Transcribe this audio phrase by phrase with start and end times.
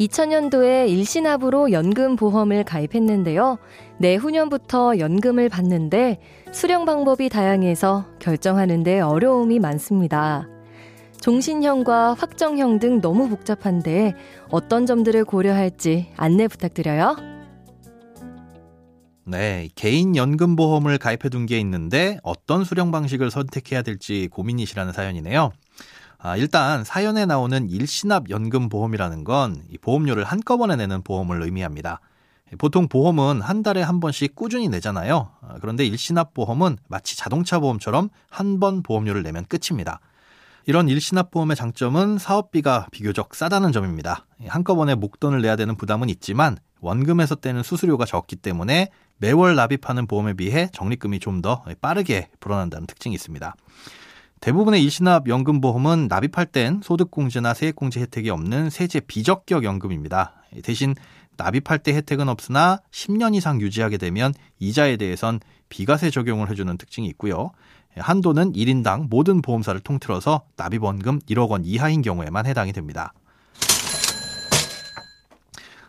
[0.00, 3.58] 2000년도에 일시납으로 연금보험을 가입했는데요.
[3.98, 6.20] 내후년부터 연금을 받는데
[6.52, 10.48] 수령 방법이 다양해서 결정하는데 어려움이 많습니다.
[11.20, 14.14] 종신형과 확정형 등 너무 복잡한데
[14.50, 17.16] 어떤 점들을 고려할지 안내 부탁드려요.
[19.26, 25.50] 네, 개인 연금 보험을 가입해 둔 게 있는데 어떤 수령 방식을 선택해야 될지 고민이시라는 사연이네요.
[26.26, 32.00] 아, 일단 사연에 나오는 일시납 연금 보험이라는 건 보험료를 한꺼번에 내는 보험을 의미합니다.
[32.56, 35.28] 보통 보험은 한 달에 한 번씩 꾸준히 내잖아요.
[35.42, 40.00] 아, 그런데 일시납 보험은 마치 자동차 보험처럼 한 번 보험료를 내면 끝입니다.
[40.64, 44.24] 이런 일시납 보험의 장점은 사업비가 비교적 싸다는 점입니다.
[44.46, 48.88] 한꺼번에 목돈을 내야 되는 부담은 있지만 원금에서 떼는 수수료가 적기 때문에
[49.18, 53.54] 매월 납입하는 보험에 비해 적립금이 좀 더 빠르게 불어난다는 특징이 있습니다.
[54.44, 60.34] 대부분의 일시납 연금보험은 납입할 땐 소득공제나 세액공제 혜택이 없는 세제 비적격 연금입니다.
[60.62, 60.94] 대신
[61.38, 67.52] 납입할 때 혜택은 없으나 10년 이상 유지하게 되면 이자에 대해선 비과세 적용을 해주는 특징이 있고요.
[67.96, 73.14] 한도는 1인당 모든 보험사를 통틀어서 납입원금 1억 원 이하인 경우에만 해당이 됩니다.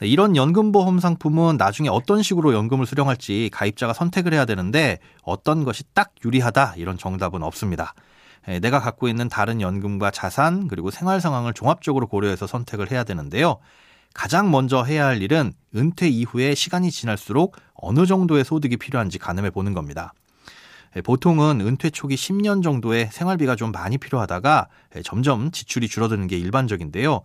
[0.00, 5.84] 네, 이런 연금보험 상품은 나중에 어떤 식으로 연금을 수령할지 가입자가 선택을 해야 되는데 어떤 것이
[5.92, 7.92] 딱 유리하다 이런 정답은 없습니다.
[8.48, 13.58] 예, 내가 갖고 있는 다른 연금과 자산 그리고 생활 상황을 종합적으로 고려해서 선택을 해야 되는데요.
[14.14, 19.74] 가장 먼저 해야 할 일은 은퇴 이후에 시간이 지날수록 어느 정도의 소득이 필요한지 가늠해 보는
[19.74, 20.14] 겁니다.
[20.96, 26.38] 예, 보통은 은퇴 초기 10년 정도의 생활비가 좀 많이 필요하다가 예, 점점 지출이 줄어드는 게
[26.38, 27.20] 일반적인데요.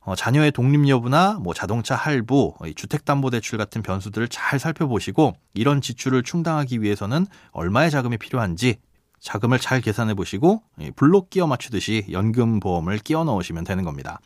[0.00, 6.80] 어, 자녀의 독립 여부나 뭐 자동차 할부, 주택담보대출 같은 변수들을 잘 살펴보시고 이런 지출을 충당하기
[6.80, 8.78] 위해서는 얼마의 자금이 필요한지
[9.20, 10.62] 자금을 잘 계산해 보시고
[10.94, 14.20] 블록 끼워 맞추듯이 연금 보험을 끼워 넣으시면 되는 겁니다.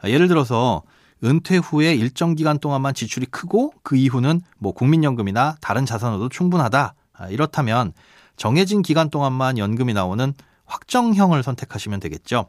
[0.00, 0.82] 아, 예를 들어서
[1.24, 6.94] 은퇴 후에 일정 기간 동안만 지출이 크고 그 이후는 뭐 국민연금이나 다른 자산으로도 충분하다.
[7.14, 7.92] 아, 이렇다면
[8.36, 10.32] 정해진 기간 동안만 연금이 나오는
[10.66, 12.48] 확정형을 선택하시면 되겠죠.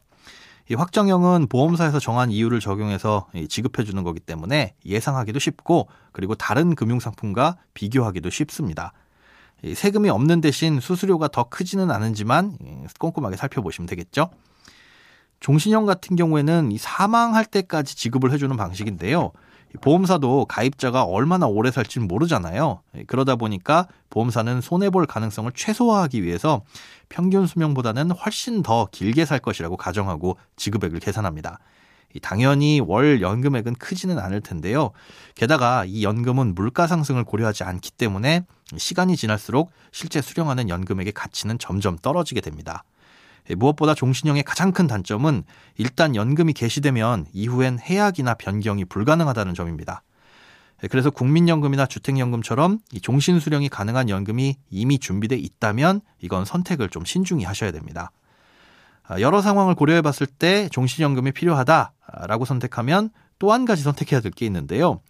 [0.69, 7.57] 이 확정형은 보험사에서 정한 이유를 적용해서 지급해 주는 거기 때문에 예상하기도 쉽고 그리고 다른 금융상품과
[7.73, 8.93] 비교하기도 쉽습니다.
[9.73, 12.57] 세금이 없는 대신 수수료가 더 크지는 않은지만
[12.99, 14.29] 꼼꼼하게 살펴보시면 되겠죠.
[15.39, 19.31] 종신형 같은 경우에는 사망할 때까지 지급을 해주는 방식인데요.
[19.81, 22.81] 보험사도 가입자가 얼마나 오래 살지는 모르잖아요.
[23.07, 26.63] 그러다 보니까 보험사는 손해볼 가능성을 최소화하기 위해서
[27.07, 31.59] 평균 수명보다는 훨씬 더 길게 살 것이라고 가정하고 지급액을 계산합니다.
[32.21, 34.91] 당연히 월 연금액은 크지는 않을 텐데요.
[35.35, 41.97] 게다가 이 연금은 물가 상승을 고려하지 않기 때문에 시간이 지날수록 실제 수령하는 연금액의 가치는 점점
[41.97, 42.83] 떨어지게 됩니다.
[43.55, 45.43] 무엇보다 종신형의 가장 큰 단점은
[45.77, 50.03] 일단 연금이 개시되면 이후엔 해약이나 변경이 불가능하다는 점입니다.
[50.89, 57.71] 그래서 국민연금이나 주택연금처럼 종신 수령이 가능한 연금이 이미 준비돼 있다면 이건 선택을 좀 신중히 하셔야
[57.71, 58.11] 됩니다.
[59.09, 63.09] 아, 여러 상황을 고려해 봤을 때 종신연금이 필요하다라고 선택하면
[63.39, 65.01] 또 한 가지 선택해야 될 게 있는데요.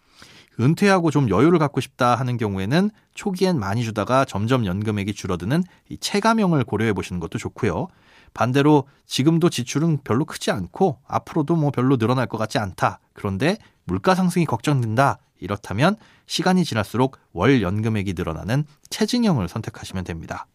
[0.60, 6.64] 은퇴하고 좀 여유를 갖고 싶다 하는 경우에는 초기엔 많이 주다가 점점 연금액이 줄어드는 이 체감형을
[6.66, 7.88] 고려해 보시는 것도 좋고요.
[8.34, 13.00] 반대로 지금도 지출은 별로 크지 않고 앞으로도 뭐 별로 늘어날 것 같지 않다.
[13.14, 15.18] 그런데 물가 상승이 걱정된다.
[15.40, 15.96] 이렇다면
[16.26, 20.46] 시간이 지날수록 월 연금액이 늘어나는 체증형을 선택하시면 됩니다.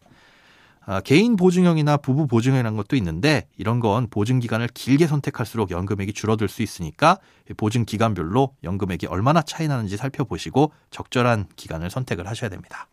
[0.87, 6.47] 아, 개인 보증형이나 부부 보증형이라는 것도 있는데 이런 건 보증 기간을 길게 선택할수록 연금액이 줄어들
[6.47, 7.17] 수 있으니까
[7.57, 12.87] 보증 기간별로 연금액이 얼마나 차이 나는지 살펴보시고 적절한 기간을 선택을 하셔야 됩니다.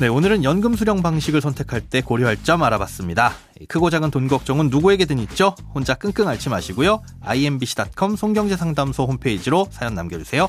[0.00, 3.32] 네, 오늘은 연금 수령 방식을 선택할 때 고려할 점 알아봤습니다.
[3.66, 5.56] 크고 작은 돈 걱정은 누구에게든 있죠?
[5.74, 7.02] 혼자 끙끙 앓지 마시고요.
[7.20, 10.48] imbc.com 송경제상담소 홈페이지로 사연 남겨주세요.